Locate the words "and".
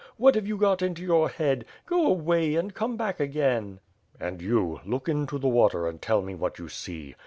2.55-2.73, 4.19-4.41, 5.87-6.01